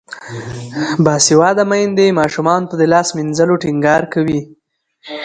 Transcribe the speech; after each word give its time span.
باسواده 1.05 1.63
میندې 1.71 2.07
ماشومانو 2.19 2.69
ته 2.69 2.75
د 2.77 2.83
لاس 2.93 3.07
مینځلو 3.17 3.55
ټینګار 3.63 4.01
کوي. 4.13 4.41